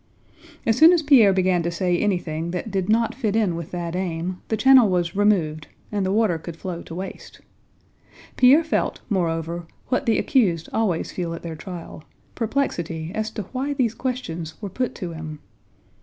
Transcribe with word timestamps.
As 0.65 0.75
soon 0.79 0.93
as 0.93 1.03
Pierre 1.03 1.31
began 1.31 1.61
to 1.61 1.69
say 1.69 1.95
anything 1.95 2.49
that 2.49 2.71
did 2.71 2.89
not 2.89 3.13
fit 3.13 3.35
in 3.35 3.55
with 3.55 3.69
that 3.69 3.95
aim, 3.95 4.41
the 4.47 4.57
channel 4.57 4.89
was 4.89 5.15
removed 5.15 5.67
and 5.91 6.03
the 6.03 6.11
water 6.11 6.39
could 6.39 6.55
flow 6.57 6.81
to 6.81 6.95
waste. 6.95 7.39
Pierre 8.35 8.63
felt, 8.63 9.01
moreover, 9.11 9.67
what 9.89 10.07
the 10.07 10.17
accused 10.17 10.69
always 10.73 11.11
feel 11.11 11.35
at 11.35 11.43
their 11.43 11.55
trial, 11.55 12.03
perplexity 12.33 13.11
as 13.13 13.29
to 13.29 13.43
why 13.51 13.73
these 13.75 13.93
questions 13.93 14.59
were 14.59 14.69
put 14.69 14.95
to 14.95 15.11
him. 15.13 15.37